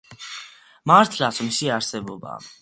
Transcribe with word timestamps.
მართლაც 0.91 1.43
მისი 1.49 1.71
არსებობა. 1.77 2.35